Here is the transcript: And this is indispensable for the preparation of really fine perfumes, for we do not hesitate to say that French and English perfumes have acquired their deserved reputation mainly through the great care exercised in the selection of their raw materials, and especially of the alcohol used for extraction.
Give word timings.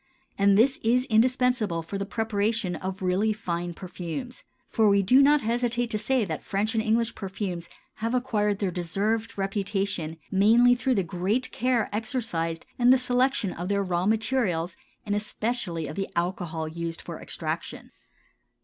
And 0.35 0.57
this 0.57 0.79
is 0.83 1.05
indispensable 1.11 1.83
for 1.83 1.99
the 1.99 2.07
preparation 2.07 2.75
of 2.75 3.03
really 3.03 3.33
fine 3.33 3.75
perfumes, 3.75 4.43
for 4.67 4.89
we 4.89 5.03
do 5.03 5.21
not 5.21 5.41
hesitate 5.41 5.91
to 5.91 5.99
say 5.99 6.25
that 6.25 6.41
French 6.41 6.73
and 6.73 6.81
English 6.81 7.13
perfumes 7.13 7.69
have 7.97 8.15
acquired 8.15 8.57
their 8.57 8.71
deserved 8.71 9.37
reputation 9.37 10.17
mainly 10.31 10.73
through 10.73 10.95
the 10.95 11.03
great 11.03 11.51
care 11.51 11.87
exercised 11.93 12.65
in 12.79 12.89
the 12.89 12.97
selection 12.97 13.53
of 13.53 13.69
their 13.69 13.83
raw 13.83 14.07
materials, 14.07 14.75
and 15.05 15.13
especially 15.13 15.85
of 15.85 15.95
the 15.95 16.09
alcohol 16.15 16.67
used 16.67 16.99
for 16.99 17.21
extraction. 17.21 17.91